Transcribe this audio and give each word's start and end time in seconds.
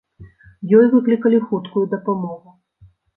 Ёй 0.77 0.87
выклікалі 0.93 1.39
хуткую 1.51 1.83
дапамогу. 1.93 2.55